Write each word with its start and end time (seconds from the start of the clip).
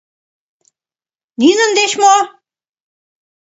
Нинын 1.39 1.71
деч 1.79 1.91
мо? 2.01 2.15